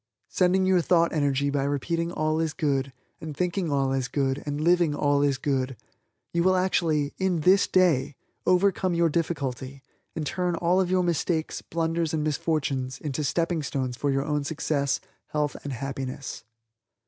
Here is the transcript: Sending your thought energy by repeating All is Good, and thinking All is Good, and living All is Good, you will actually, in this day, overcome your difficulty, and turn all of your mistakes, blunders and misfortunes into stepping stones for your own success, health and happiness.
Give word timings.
Sending 0.29 0.65
your 0.65 0.81
thought 0.81 1.13
energy 1.13 1.51
by 1.51 1.63
repeating 1.63 2.11
All 2.11 2.39
is 2.39 2.53
Good, 2.53 2.91
and 3.19 3.37
thinking 3.37 3.71
All 3.71 3.93
is 3.93 4.07
Good, 4.07 4.41
and 4.47 4.59
living 4.59 4.95
All 4.95 5.21
is 5.21 5.37
Good, 5.37 5.77
you 6.33 6.41
will 6.41 6.55
actually, 6.55 7.13
in 7.19 7.41
this 7.41 7.67
day, 7.67 8.15
overcome 8.47 8.95
your 8.95 9.09
difficulty, 9.09 9.83
and 10.15 10.25
turn 10.25 10.55
all 10.55 10.81
of 10.81 10.89
your 10.89 11.03
mistakes, 11.03 11.61
blunders 11.61 12.15
and 12.15 12.23
misfortunes 12.23 12.99
into 12.99 13.23
stepping 13.23 13.61
stones 13.61 13.95
for 13.95 14.09
your 14.09 14.25
own 14.25 14.43
success, 14.43 15.01
health 15.27 15.55
and 15.63 15.71
happiness. 15.71 16.45